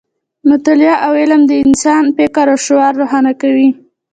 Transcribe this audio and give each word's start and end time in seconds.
مطالعه 0.49 0.95
او 1.05 1.11
علم 1.21 1.41
د 1.47 1.51
انسان 1.65 2.03
فکر 2.17 2.45
او 2.53 2.57
شعور 2.65 2.93
روښانه 3.01 3.31
کوي. 3.41 3.69